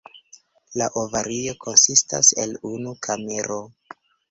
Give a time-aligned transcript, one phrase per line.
[0.81, 3.63] La ovario konsistas el unu kamero.